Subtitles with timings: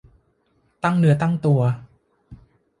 [0.83, 1.61] ตั้งเนื้อตั้งตัว